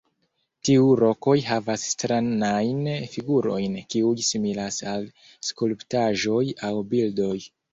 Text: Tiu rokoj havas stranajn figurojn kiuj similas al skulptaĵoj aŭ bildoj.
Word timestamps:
Tiu 0.67 0.85
rokoj 1.01 1.35
havas 1.49 1.83
stranajn 1.89 2.89
figurojn 3.17 3.77
kiuj 3.95 4.25
similas 4.31 4.81
al 4.95 5.07
skulptaĵoj 5.51 6.45
aŭ 6.71 6.75
bildoj. 6.95 7.35